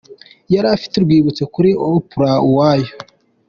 Yari 0.53 0.67
afite 0.75 0.93
urwibutso 0.95 1.43
kuri 1.53 1.71
Oprah 1.91 2.37
Uwoya. 2.47 2.91